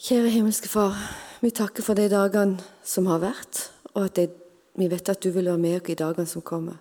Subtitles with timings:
[0.00, 0.94] Kjære himmelske Far,
[1.44, 3.58] vi takker for de dagene som har vært,
[3.92, 4.30] og at det,
[4.80, 6.78] vi vet at du vil være med oss i dagene som kommer.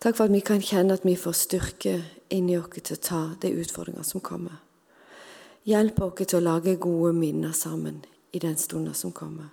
[0.00, 1.92] Takk for at vi kan kjenne at vi får styrke
[2.32, 4.62] inni oss til å ta de utfordringene som kommer.
[5.68, 8.00] Hjelp oss til å lage gode minner sammen
[8.32, 9.52] i den stunden som kommer.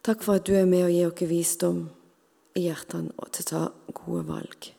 [0.00, 1.84] Takk for at du er med og gir oss visdom
[2.56, 3.62] i hjertene og til å ta
[4.00, 4.72] gode valg.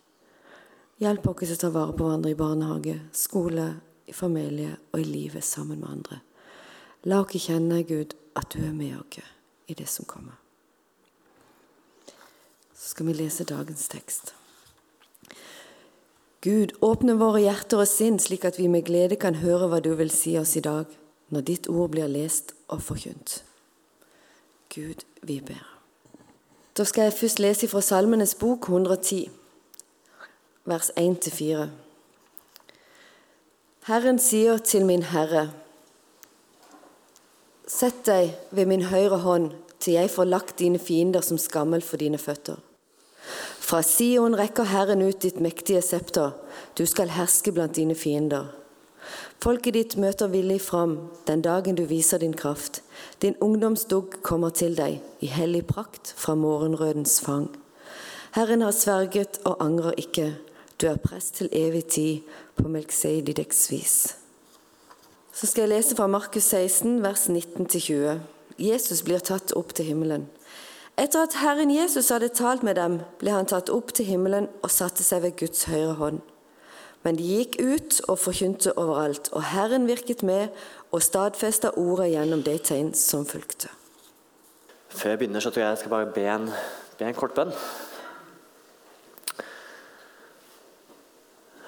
[0.98, 3.70] Hjelp oss til å ta vare på hverandre i barnehage, skole,
[4.09, 6.21] i familie og i livet sammen med andre.
[7.04, 9.25] La oss kjenne, Gud, at du er med oss
[9.68, 10.37] i det som kommer.
[12.75, 14.33] Så skal vi lese dagens tekst.
[16.42, 19.93] Gud, åpne våre hjerter og sinn, slik at vi med glede kan høre hva du
[19.97, 20.89] vil si oss i dag,
[21.29, 23.43] når ditt ord blir lest og forkynt.
[24.73, 25.61] Gud, vi ber.
[26.78, 29.29] Da skal jeg først lese fra Salmenes bok 110,
[30.65, 31.68] vers 1-4.
[33.89, 35.50] Herren sier til min Herre,
[37.72, 42.02] Sett deg ved min høyre hånd til jeg får lagt dine fiender som skammel for
[42.02, 42.59] dine føtter.
[43.62, 46.34] Fra Sion rekker Herren ut ditt mektige septer,
[46.76, 48.52] du skal herske blant dine fiender.
[49.42, 50.98] Folket ditt møter villig fram
[51.30, 52.82] den dagen du viser din kraft.
[53.23, 57.50] Din ungdomsdugg kommer til deg i hellig prakt fra morgenrødens fang.
[58.36, 60.34] Herren har sverget og angrer ikke,
[60.82, 64.20] du er prest til evig tid på Melkseidideks vis.
[65.32, 68.20] Så skal jeg lese fra Markus 16, vers 19-20.
[68.60, 70.28] Jesus blir tatt opp til himmelen.
[71.00, 74.73] Etter at Herren Jesus hadde talt med dem, ble han tatt opp til himmelen og
[74.73, 76.20] satte seg ved Guds høyre hånd.
[77.02, 80.52] Men de gikk ut og forkynte overalt, og Herren virket med
[80.92, 83.72] og stadfesta ordet gjennom de tegn som fulgte.
[84.92, 86.52] Før jeg begynner, så tror jeg jeg skal bare be en,
[87.00, 87.56] be en kort bønn.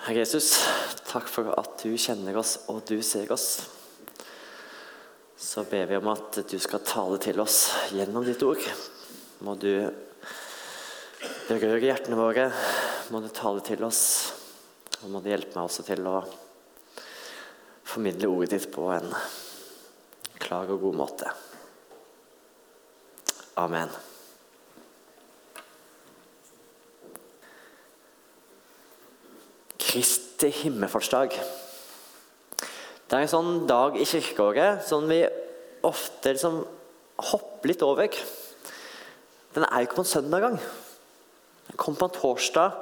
[0.03, 0.49] Herre Jesus,
[1.07, 3.69] takk for at du kjenner oss og du ser oss.
[5.39, 8.59] Så ber vi om at du skal tale til oss gjennom ditt ord.
[9.47, 9.71] Må du
[11.47, 12.49] berøre hjertene våre,
[13.15, 14.03] må du tale til oss.
[15.05, 16.19] Og må du hjelpe meg også til å
[17.87, 19.07] formidle ordet ditt på en
[20.43, 21.37] klar og god måte.
[23.55, 24.01] Amen.
[29.93, 31.35] Kristi himmelfartsdag.
[33.05, 35.19] Det er en sånn dag i kirkeåret som vi
[35.85, 36.63] ofte liksom
[37.29, 38.09] hopper litt over.
[39.53, 40.57] Den er jo ikke på en søndag engang.
[41.67, 42.79] Den kommer på en torsdag.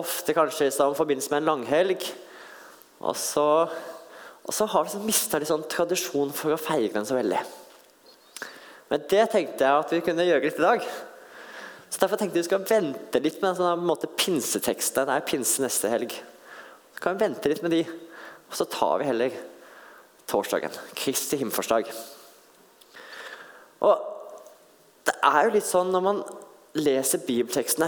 [0.00, 2.08] Ofte kanskje i forbindelse med en langhelg.
[3.04, 7.18] Og så, og så har vi liksom mista sånn tradisjon for å feire den så
[7.18, 7.44] veldig.
[8.88, 10.90] Men det tenkte jeg at vi kunne gjøre litt i dag.
[11.88, 15.08] Så Derfor tenkte vi skal vente litt med sånn, måte, pinseteksten.
[15.08, 16.12] Det er pinse neste helg.
[16.94, 17.84] Så kan vi vente litt med de,
[18.48, 19.34] og så tar vi heller
[20.28, 20.74] torsdagen.
[20.98, 21.88] Kristi himmelfartsdag.
[23.86, 24.06] Og
[25.08, 26.22] det er jo litt sånn når man
[26.78, 27.86] leser bibeltekstene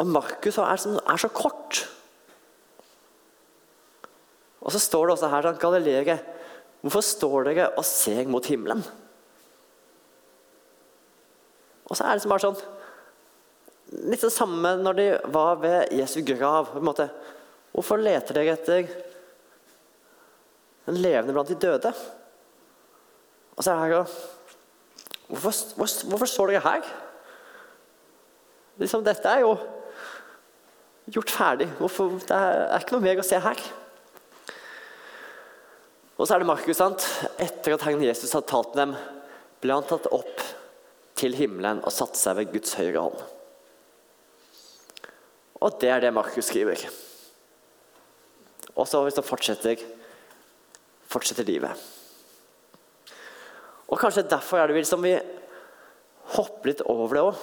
[0.00, 1.84] Og Markus er, som, er så kort.
[4.62, 6.16] Og så står det også her sånn Galilere,
[6.82, 8.82] hvorfor står dere og ser mot himmelen?
[11.92, 12.62] Og så er det bare sånn
[14.08, 16.70] Litt det samme når de var ved Jesu grav.
[16.70, 17.10] på en måte.
[17.74, 18.86] Hvorfor leter dere etter
[20.86, 21.92] den levende blant de døde?
[23.52, 24.14] Og så er det her
[25.28, 26.88] Hvorfor, hvor, hvorfor står dere her?
[28.80, 29.52] Liksom, dette er jo
[31.12, 31.68] gjort ferdig.
[31.76, 33.62] Hvorfor, det er ikke noe mer å se her.
[36.16, 36.80] Og så er det Markus.
[36.80, 37.06] sant?
[37.36, 38.98] Etter at Herren Jesus hadde talt med dem,
[39.60, 40.44] ble han tatt opp
[41.22, 43.22] til himmelen og satte seg ved Guds høyre hånd.
[45.62, 46.82] Og det er det Markus skriver.
[48.72, 49.82] Og så hvis det fortsetter,
[51.12, 51.90] fortsetter livet.
[53.92, 55.18] Og Kanskje derfor er det vi, liksom, vi
[56.34, 57.42] hopper litt over det òg.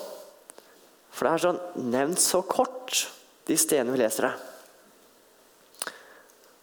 [1.13, 3.06] For det er sånn nevnt så kort,
[3.47, 4.34] de stedene vi leser det.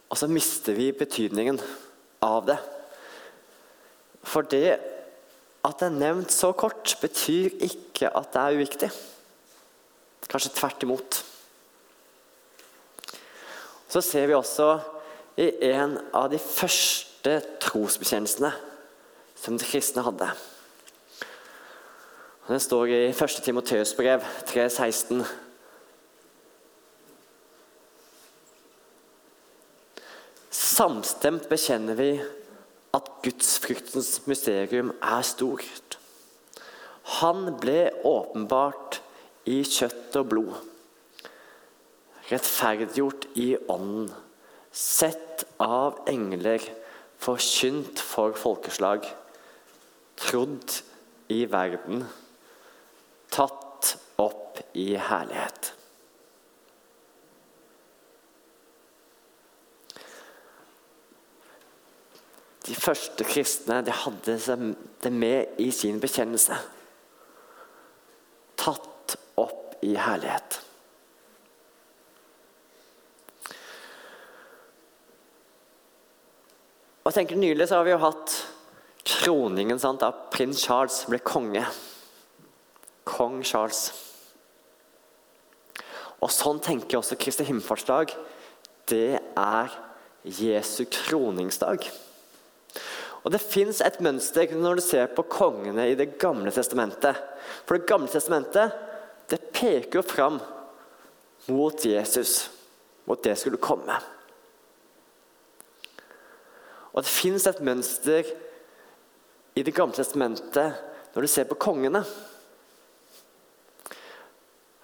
[0.07, 1.59] Og så mister vi betydningen
[2.23, 2.57] av det.
[4.27, 4.96] For det
[5.65, 8.91] at det er nevnt så kort, betyr ikke at det er uviktig.
[10.27, 11.23] Kanskje tvert imot.
[13.87, 14.73] Så ser vi også
[15.39, 18.51] i en av de første trosbekjennelsene
[19.37, 20.29] som de kristne hadde.
[22.47, 23.41] Den står i 1.
[23.43, 25.23] Timoteus brev 3,16.
[30.51, 32.11] Samstemt bekjenner vi
[32.97, 35.97] at gudsfryktens mysterium er stort.
[37.21, 38.99] Han ble åpenbart
[39.47, 40.57] i kjøtt og blod.
[42.27, 44.09] Rettferdiggjort i ånden.
[44.77, 46.61] Sett av engler
[47.23, 49.07] forkynt for folkeslag,
[50.19, 50.75] trodd
[51.33, 52.03] i verden,
[53.33, 55.76] tatt opp i herlighet.
[62.67, 64.37] De første kristne de hadde
[65.03, 66.57] det med i sin bekjennelse.
[68.59, 70.59] Tatt opp i herlighet.
[77.07, 78.33] Og tenker Nylig så har vi jo hatt
[79.07, 81.63] kroningen sant, da prins Charles ble konge.
[83.07, 83.85] Kong Charles.
[86.19, 88.11] Og sånn tenker også Kristi himmelfartsdag.
[88.91, 89.79] Det er
[90.27, 91.87] Jesu kroningsdag.
[93.27, 97.17] Og Det fins et mønster når du ser på kongene i Det gamle testamentet.
[97.67, 98.71] For Det gamle testamentet
[99.27, 100.37] det peker jo fram
[101.51, 102.47] mot Jesus,
[103.03, 103.97] mot det skulle komme.
[106.95, 108.29] Og det fins et mønster
[109.59, 110.79] i Det gamle testamentet
[111.11, 112.05] når du ser på kongene.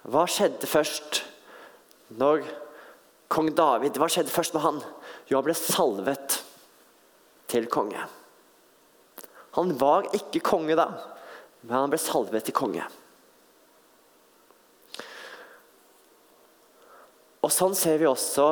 [0.04, 1.22] Hva skjedde først
[2.12, 2.44] når
[3.32, 4.82] kong David Hva skjedde først med han?
[5.30, 6.44] Jo, han ble salvet
[7.48, 8.04] til konge.
[9.54, 10.88] Han var ikke konge da,
[11.62, 12.84] men han ble salvet til konge.
[17.44, 18.48] Og Sånn ser vi også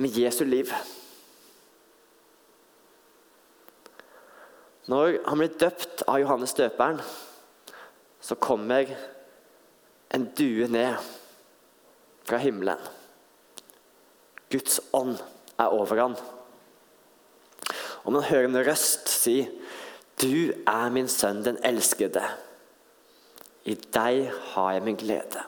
[0.00, 0.70] med Jesu liv.
[4.90, 6.98] Når han blir døpt av Johannes døperen,
[8.24, 8.88] så kommer
[10.14, 10.96] en due ned
[12.24, 12.80] fra himmelen.
[14.52, 15.18] Guds ånd
[15.60, 16.16] er over han.
[18.04, 19.42] Og man hører en røst si,
[20.20, 22.22] 'Du er min sønn, den elskede.
[23.64, 25.44] I deg har jeg min glede.'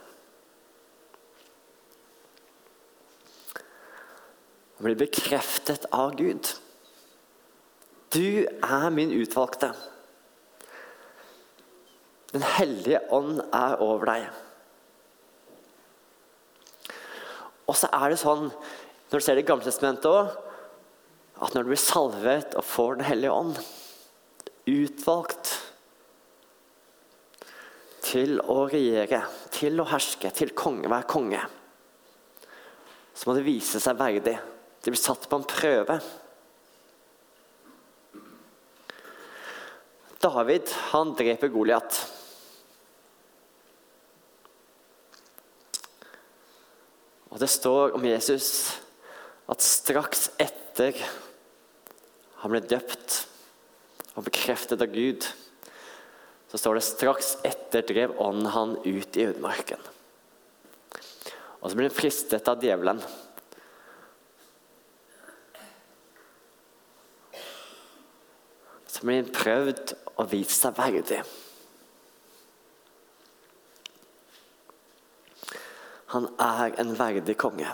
[4.77, 6.51] Han blir bekreftet av Gud.
[8.13, 9.71] Du er min utvalgte.
[12.33, 14.27] Den hellige ånd er over deg.
[17.67, 18.51] Og så er det sånn
[19.07, 20.35] når du ser Det gamle testamentet òg,
[21.41, 23.59] at når du blir salvet og får Den hellige ånd,
[24.67, 25.53] utvalgt
[28.07, 29.23] til å regjere,
[29.55, 31.43] til å herske, til konge, være konge,
[33.17, 34.37] så må det vise seg verdig.
[34.83, 35.97] Det blir satt på en prøve.
[40.23, 41.99] David han dreper Goliat.
[47.31, 48.51] Og Det står om Jesus
[49.51, 50.97] at straks etter
[52.43, 53.25] han ble døpt
[54.17, 55.27] og bekreftet av Gud,
[56.49, 59.81] så står det straks etter drev ånden han ut i ødemarken.
[61.61, 63.01] Og så blir han fristet av djevelen.
[68.87, 71.21] Så blir han prøvd og vist seg verdig.
[76.15, 77.69] Han er en verdig konge.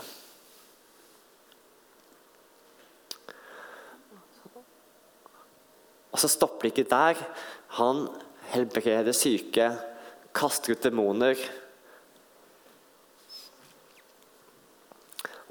[6.23, 7.19] Så stopper det ikke der.
[7.79, 8.07] Han
[8.53, 9.67] helbreder syke,
[10.35, 11.37] kaster ut demoner.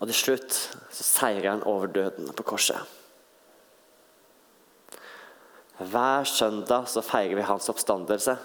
[0.00, 0.56] Og til slutt
[0.90, 2.80] så seirer han over døden på korset.
[5.82, 8.37] Hver søndag så feirer vi hans oppstandelse,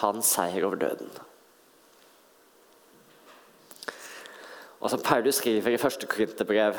[0.00, 1.10] hans seier over døden.
[4.80, 6.78] Og som Paulus skriver i første Korinterbrev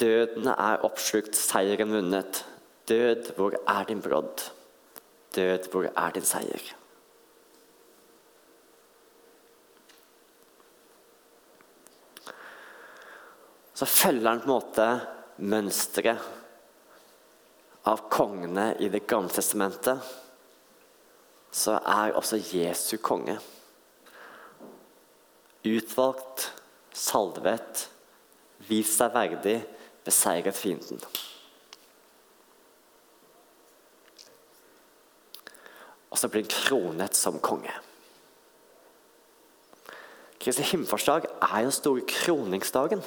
[0.00, 2.40] Døden er oppslukt, seieren vunnet.
[2.88, 4.50] Død, hvor er din brodd?
[5.34, 6.74] Død, hvor er din seier?
[13.74, 14.88] Så følger han på en måte
[15.42, 16.18] mønsteret
[17.88, 19.98] av kongene i Det gamle testamentet,
[21.52, 23.38] så er også Jesu konge.
[25.66, 26.52] Utvalgt,
[26.94, 27.88] salvet,
[28.68, 29.58] vist seg verdig,
[30.06, 31.02] beseiret fienden.
[36.22, 37.72] Og så blir kronet som konge.
[40.38, 43.00] Kristi himmelfartsdag er jo store kroningsdagen.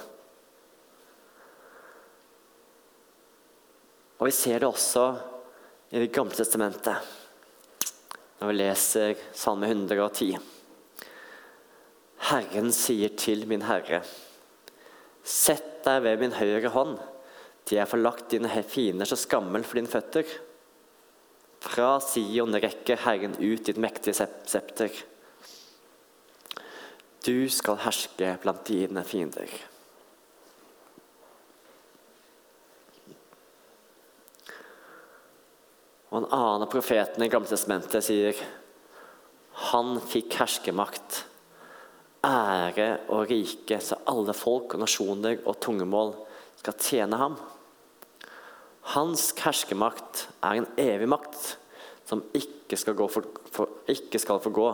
[4.20, 5.06] Og Vi ser det også
[5.92, 6.96] i Det gamle testamentet,
[8.42, 10.36] når vi leser Salme 110.
[12.20, 14.02] Herren sier til min Herre,
[15.24, 17.00] sett deg ved min høyre hånd,
[17.64, 20.26] til jeg får forlagt dine fiender så skammel for dine føtter.
[21.66, 24.92] Fra Sion rekker Herren ut ditt mektige septer.
[27.26, 29.50] Du skal herske blant dine fiender.
[36.14, 38.38] Og en annen av profetene i Gamletestamentet sier
[39.72, 41.24] han fikk herskermakt,
[42.26, 46.14] ære og rike, så alle folk og nasjoner og tungemål
[46.62, 47.36] skal tjene ham.
[48.94, 51.56] Hans herskemakt er en evig makt
[52.06, 54.68] som ikke skal, for, for, ikke skal forgå.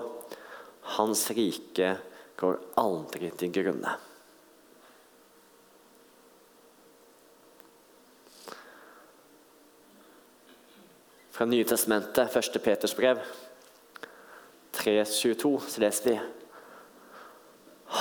[0.97, 1.93] Hans rike
[2.39, 3.93] går aldri til grunne.
[11.31, 12.59] Fra Nye testamentet, 1.
[12.61, 13.23] Peters brev,
[14.75, 16.19] 3.22, så leser vi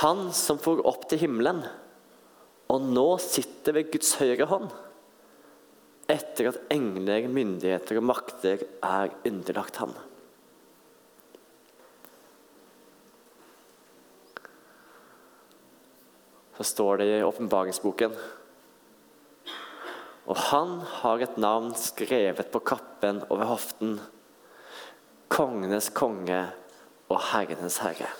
[0.01, 1.63] Han som for opp til himmelen,
[2.71, 4.69] og nå sitter ved Guds høyre hånd,
[6.11, 9.93] etter at engler, myndigheter og makter er underlagt ham.
[16.57, 18.13] Så står det i åpenbaringsboken
[20.29, 23.95] Og han har et navn skrevet på kappen over hoften.
[25.31, 26.43] Kongenes konge
[27.09, 28.11] og herrenes herre.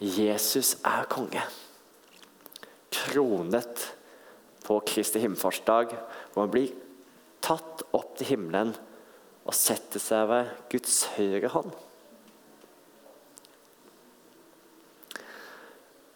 [0.00, 1.40] Jesus er konge.
[2.96, 3.86] Kronet
[4.66, 5.94] på Kristi himmelfartsdag,
[6.32, 6.72] hvor han blir
[7.44, 8.72] tatt opp til himmelen
[9.46, 11.74] og setter seg ved Guds høyre hånd.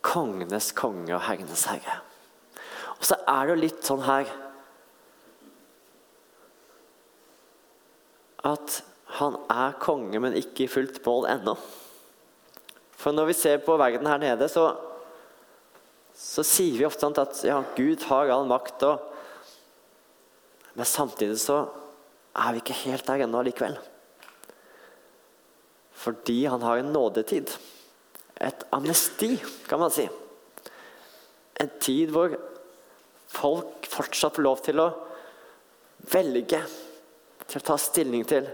[0.02, 2.00] Kongenes konge og herrenes herre.
[2.98, 4.30] Og så er det jo litt sånn her
[8.50, 8.80] at
[9.20, 11.54] han er konge, men ikke i fullt mål ennå.
[13.00, 14.70] For når vi ser på verden her nede, så,
[16.20, 18.84] så sier vi ofte at ja, Gud har all makt.
[18.84, 19.00] Og,
[20.76, 21.62] men samtidig så
[22.36, 23.78] er vi ikke helt der ennå likevel.
[26.00, 27.52] Fordi han har en nådetid.
[28.40, 29.34] Et amnesti,
[29.68, 30.06] kan man si.
[31.60, 32.36] En tid hvor
[33.30, 34.90] folk fortsatt får lov til å
[36.12, 36.60] velge,
[37.46, 38.48] til å ta stilling til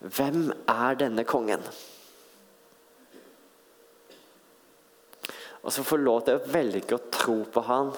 [0.00, 1.62] hvem er denne kongen.
[5.60, 7.92] Og så får lov til å velge å tro på han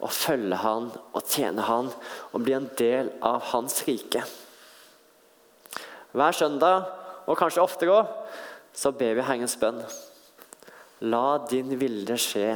[0.00, 1.90] og følge han og tjene han
[2.30, 4.22] og bli en del av hans rike.
[6.16, 6.88] Hver søndag,
[7.28, 8.14] og kanskje oftere òg,
[8.74, 9.82] så ber vi Herrens bønn.
[11.06, 12.48] La din vilje skje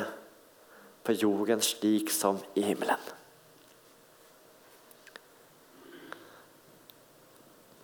[1.04, 3.00] på jorden slik som i himmelen.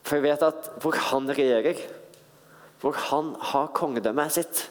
[0.02, 1.78] For jeg vet at hvor han regjerer,
[2.82, 4.64] hvor han har kongedømmet sitt,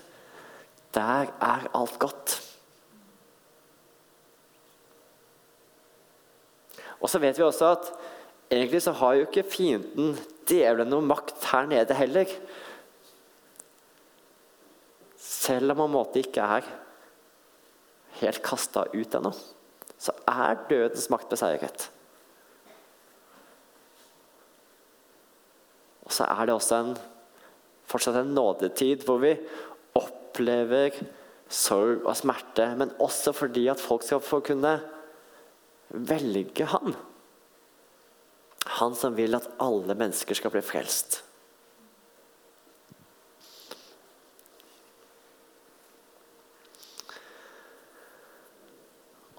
[0.95, 2.39] der er alt godt.
[6.99, 7.91] Og så vet vi også at
[8.51, 10.17] egentlig så har jo ikke fienden
[10.49, 12.31] djevelen noe makt her nede heller.
[15.19, 16.67] Selv om han måte ikke er
[18.19, 19.31] helt kasta ut ennå,
[19.99, 21.87] så er dødens makt beseiret.
[26.09, 26.93] Og så er det også en,
[27.89, 29.35] fortsatt en nådetid hvor vi
[29.97, 30.97] opplever
[31.49, 34.77] sorg og smerte, men også fordi at folk skal få kunne
[35.89, 36.93] velge han.
[38.79, 41.23] Han som vil at alle mennesker skal bli frelst.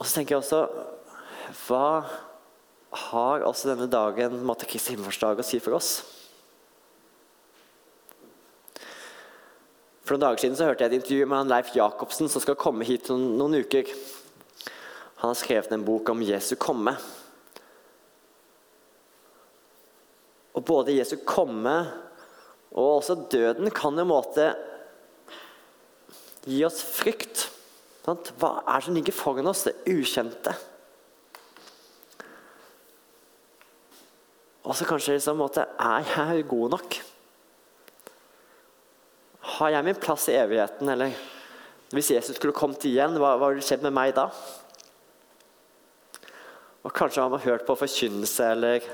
[0.01, 0.63] Og så tenker jeg også
[1.67, 2.03] Hva
[3.11, 5.91] har også denne dagen måtte Kristi himmelfartsdag å si for oss?
[10.11, 12.57] For noen dager siden så hørte jeg et intervju med han Leif Jacobsen, som skal
[12.59, 13.87] komme hit noen, noen uker.
[15.21, 16.97] Han har skrevet en bok om Jesu komme.
[20.59, 21.77] Og både Jesu komme
[22.73, 24.49] og også døden kan jo en måte
[26.43, 27.45] gi oss frykt.
[28.03, 28.33] Sant?
[28.43, 29.63] Hva er det som ligger foran oss?
[29.69, 30.57] Det ukjente.
[34.67, 36.99] Og så kanskje liksom, måte, Er jeg god nok?
[39.61, 40.89] Har jeg min plass i evigheten?
[40.89, 41.13] Eller
[41.93, 44.31] hvis Jesus skulle kommet igjen, hva, hva ville skjedd med meg da?
[46.81, 48.87] Og Kanskje har man hørt på forkynnelse eller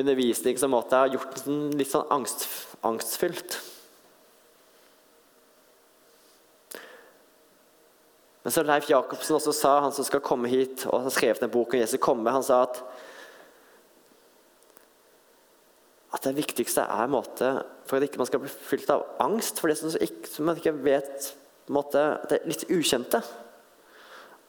[0.00, 2.46] undervisning som måtte ha gjort den litt sånn angst,
[2.80, 3.58] angstfylt.
[8.42, 11.52] Men som Leif Jacobsen også sa, han som skal komme hit og har skrevet den
[11.52, 12.80] boken Jesus kommer, komme, han sa at
[16.12, 17.52] at det viktigste er måte,
[17.88, 20.58] for at ikke man skal bli fylt av angst for det som, ikke, som man
[20.60, 21.32] ikke vet
[21.72, 23.22] måte, Det litt ukjente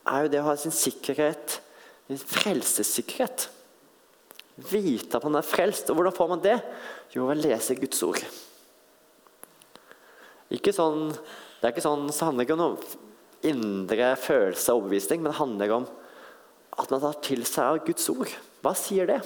[0.04, 1.60] er jo det å ha sin sikkerhet,
[2.10, 3.48] sin frelsessikkerhet.
[4.70, 5.90] Vite at man er frelst.
[5.90, 6.58] Og hvordan får man det?
[7.14, 8.20] Jo, ved å lese Guds ord.
[10.54, 13.00] Ikke sånn, det er ikke sånn, så handler ikke om noen
[13.44, 15.88] indre følelse og overbevisning, men det handler om
[16.80, 18.30] at man tar til seg av Guds ord.
[18.64, 19.20] Hva sier det?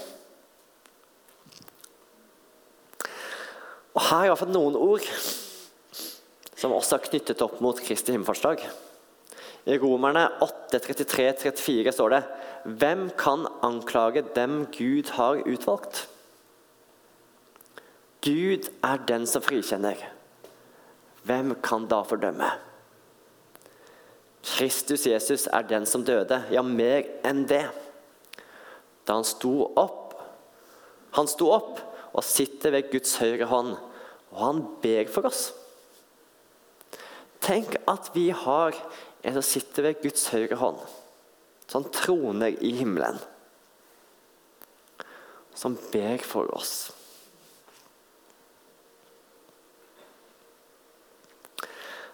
[3.97, 5.05] Og Her er iallfall noen ord
[6.57, 8.61] som også er knyttet opp mot Kristi himmelfartsdag.
[9.67, 12.21] I Romerne 8.33-34 står det
[12.81, 16.05] Hvem kan anklage dem Gud har utvalgt?
[18.25, 19.99] Gud er den som frikjenner.
[21.27, 22.49] Hvem kan da fordømme?
[24.47, 27.65] Kristus Jesus er den som døde, ja, mer enn det.
[29.07, 30.03] Da han sto opp
[31.17, 31.79] Han sto opp
[32.11, 33.71] og sitter ved Guds høyre hånd,
[34.33, 35.49] og han ber for oss.
[37.43, 38.75] Tenk at vi har
[39.23, 40.79] en som sitter ved Guds høyre hånd,
[41.67, 43.19] som troner i himmelen,
[45.57, 46.75] som ber for oss.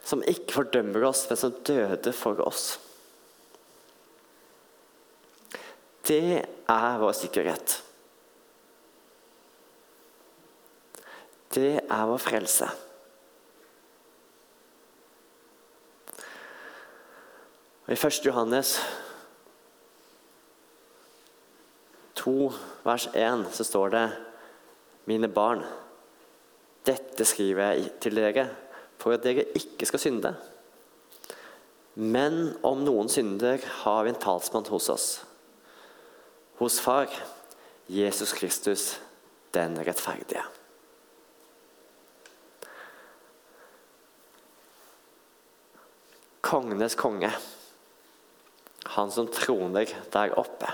[0.03, 2.75] Som ikke fordømmer oss, men som døde for oss.
[6.03, 7.82] Det er vår sikkerhet.
[11.53, 12.67] Det er vår frelse.
[17.83, 18.21] Og I 1.
[18.25, 18.77] Johannes
[22.15, 22.33] 2,
[22.85, 24.05] vers 1, så står det
[25.05, 25.65] Mine barn,
[26.87, 28.47] dette skriver jeg til dere
[29.01, 30.31] for at dere ikke skal synde.
[31.99, 35.07] Men om noen synder, har vi en talsmann hos oss.
[36.57, 37.11] Hos Far,
[37.91, 38.93] Jesus Kristus,
[39.53, 40.45] den rettferdige.
[46.53, 47.31] Kongenes konge,
[48.93, 50.69] han som troner der oppe.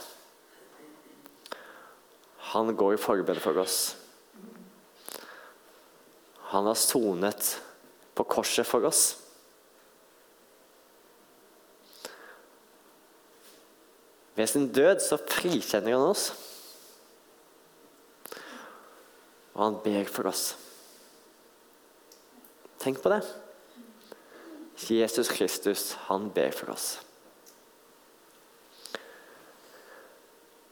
[2.50, 3.77] Han går i forbønn for oss.
[6.51, 7.53] Han har sonet
[8.12, 9.05] på korset for oss.
[14.36, 16.29] Ved sin død så frikjenner han oss.
[19.55, 20.50] Og han ber for oss.
[22.83, 23.24] Tenk på det.
[24.87, 26.87] Jesus Kristus, han ber for oss.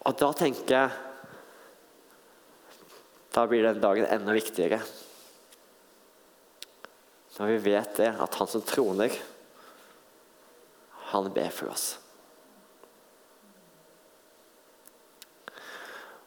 [0.08, 1.04] Og da tenker jeg
[3.36, 4.80] Da blir den dagen enda viktigere.
[7.38, 9.14] Når vi vet det, at han som troner,
[11.12, 11.86] han ber for oss.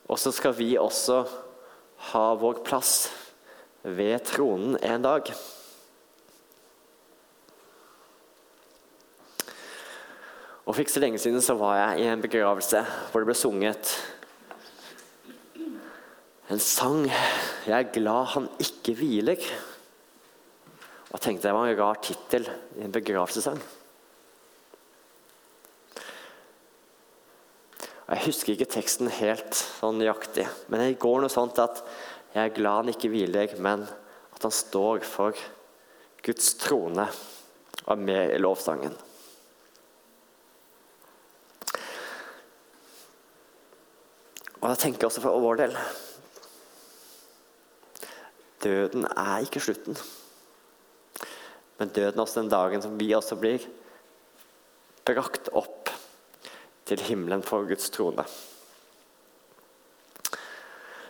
[0.07, 1.25] Og så skal vi også
[2.13, 3.09] ha vår plass
[3.83, 5.33] ved tronen en dag.
[10.71, 12.79] Og For ikke så lenge siden så var jeg i en begravelse
[13.11, 13.89] hvor det ble sunget
[16.51, 19.51] en sang 'Jeg er glad han ikke hviler'.
[21.11, 22.47] Og jeg tenkte det var en rar tittel
[22.79, 23.59] i en begravelsessang.
[28.09, 31.83] Jeg husker ikke teksten helt sånn nøyaktig, men det går noe sånt at
[32.35, 33.89] 'jeg er glad han ikke hviler', men
[34.35, 35.35] at han står for
[36.23, 37.11] Guds trone
[37.87, 39.10] og er med i lovsangen.
[44.61, 45.77] Og da tenker jeg også for vår del
[48.61, 49.97] Døden er ikke slutten.
[51.81, 53.63] Men døden er også den dagen som vi også blir
[55.09, 55.89] brakt opp
[56.85, 58.27] til himmelen for Guds trone.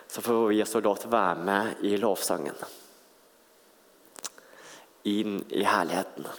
[0.07, 2.55] Så får vi også lov til å være med i lovsangen.
[5.11, 6.31] Inn i herligheten.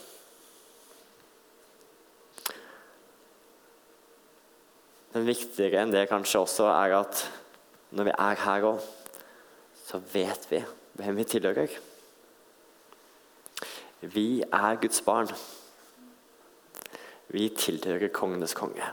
[5.13, 7.25] Men viktigere enn det kanskje også er at
[7.93, 8.85] når vi er her òg,
[9.85, 10.63] så vet vi
[10.97, 11.75] hvem vi tilhører.
[14.03, 15.29] Vi er Guds barn.
[17.33, 18.89] Vi tilhører kongenes konge.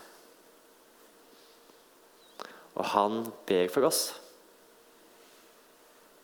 [2.76, 4.04] Og han ber for oss.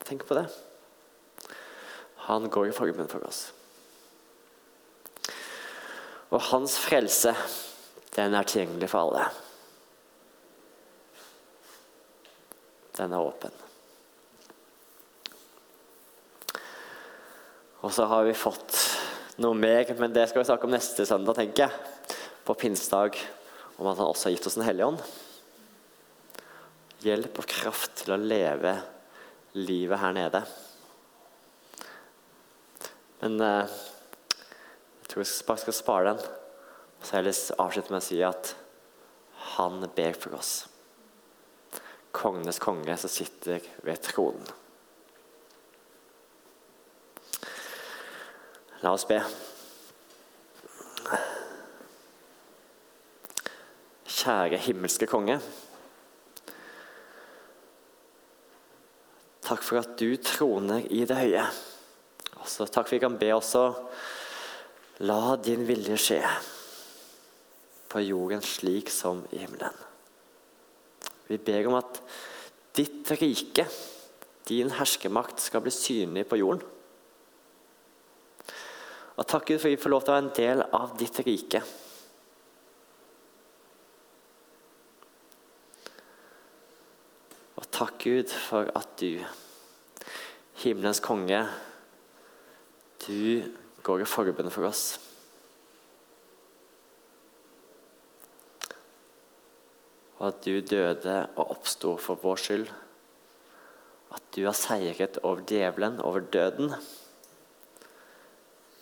[0.06, 0.46] Tenk på det.
[2.28, 3.48] Han går i formen for oss.
[6.30, 7.34] Og hans frelse,
[8.16, 9.45] den er tilgjengelig for alle.
[12.96, 13.52] Den er åpen.
[17.84, 18.78] Og så har vi fått
[19.44, 22.18] noe mer, men det skal vi snakke om neste søndag, tenker jeg.
[22.48, 23.18] På pinsedag,
[23.76, 25.02] om at han også har gitt oss Den hellige ånd.
[27.06, 28.78] Hjelp og kraft til å leve
[29.58, 30.42] livet her nede.
[33.22, 33.76] Men eh,
[35.02, 36.24] jeg tror vi bare skal spare den.
[37.06, 38.56] Så jeg å avslutte med å si at
[39.58, 40.56] han ber for oss
[42.16, 44.54] kongenes konge som sitter ved tronen.
[48.84, 49.20] La oss be.
[54.26, 55.38] kjære himmelske konge.
[59.46, 61.46] Takk for at du troner i det høye.
[62.42, 63.68] Også takk for vi kan be også
[65.06, 66.22] La din vilje skje
[67.92, 69.76] på jorden slik som i himmelen.
[71.28, 72.00] Vi ber om at
[72.76, 73.66] ditt rike,
[74.46, 76.62] din herskermakt, skal bli synlig på jorden.
[79.16, 81.20] Og takk Gud for at vi får lov til å være en del av ditt
[81.24, 81.62] rike.
[87.56, 89.24] Og takk Gud for at du,
[90.66, 91.46] himmelens konge,
[93.08, 93.46] du
[93.86, 95.05] går i forbund for oss.
[100.26, 102.70] At du døde og oppsto for vår skyld.
[104.16, 106.74] At du har seiret over djevelen, over døden,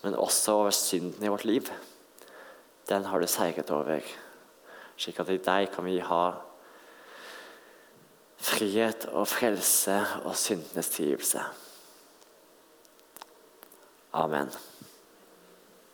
[0.04, 1.68] men også over synden i vårt liv.
[2.88, 4.04] Den har du seiret over,
[4.96, 6.24] slik at i deg kan vi ha
[8.44, 11.42] frihet og frelse og syndenes tilgivelse.
[14.14, 14.52] Amen.